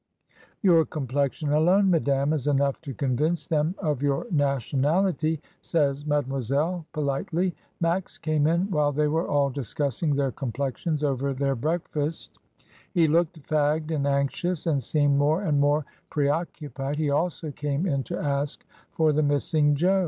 [0.63, 6.87] "Your complexion alone, madame, is enough to convince them of your nationality," says Made moiselle
[6.91, 7.53] politely.
[7.81, 12.63] Max came in while they were all discussing their complexions over their breakfast; 2l8 MRS.
[12.63, 12.81] DYMOND.
[12.95, 18.01] he looked fagged and anxious, and seemed more and more preoccupied; he also came in
[18.01, 19.99] to ask for the missing Jo.